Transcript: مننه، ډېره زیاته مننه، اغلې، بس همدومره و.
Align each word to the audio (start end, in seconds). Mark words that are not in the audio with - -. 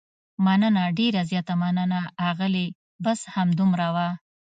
مننه، 0.45 0.83
ډېره 0.99 1.21
زیاته 1.29 1.53
مننه، 1.61 2.01
اغلې، 2.29 2.67
بس 3.05 3.19
همدومره 3.35 3.87
و. 3.95 3.97